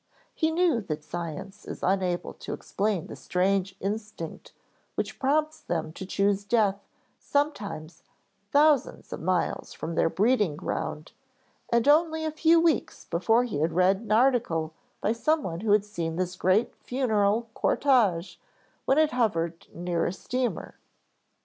[0.33, 4.51] He knew that science is unable to explain the strange instinct
[4.95, 6.79] which prompts them to choose death
[7.19, 8.01] sometimes
[8.51, 11.11] thousands of miles from their breeding ground,
[11.69, 15.85] and only a few weeks before he had read an article by someone who had
[15.85, 18.37] seen this great funeral cortege
[18.85, 20.79] when it hovered near a steamer.